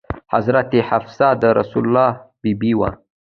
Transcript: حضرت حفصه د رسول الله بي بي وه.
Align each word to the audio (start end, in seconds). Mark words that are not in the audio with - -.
حضرت 0.33 0.71
حفصه 0.89 1.27
د 1.41 1.43
رسول 1.59 1.83
الله 1.87 2.11
بي 2.41 2.51
بي 2.59 2.71
وه. 2.79 2.89